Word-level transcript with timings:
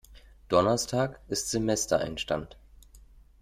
Donnerstag 0.49 1.19
ist 1.27 1.51
Semestereinstand. 1.51 2.57